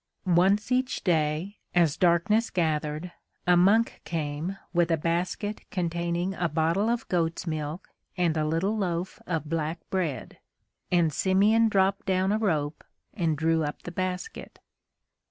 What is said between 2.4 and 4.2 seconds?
gathered, a monk